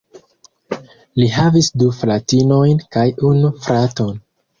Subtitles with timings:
[1.19, 4.11] Li havis du fratinojn kaj unu fraton.